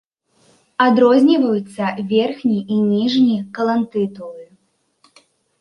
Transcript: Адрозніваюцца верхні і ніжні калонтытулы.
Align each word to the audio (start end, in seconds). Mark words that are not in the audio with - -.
Адрозніваюцца 0.85 1.85
верхні 2.13 2.57
і 2.77 2.79
ніжні 2.87 3.37
калонтытулы. 3.59 4.45